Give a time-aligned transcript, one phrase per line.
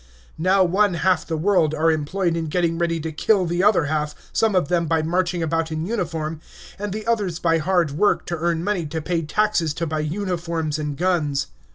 [0.39, 4.15] Now one half the world are employed in getting ready to kill the other half,
[4.33, 6.41] some of them by marching about in uniform,
[6.79, 10.79] and the others by hard work to earn money to pay taxes to buy uniforms
[10.79, 11.49] and guns.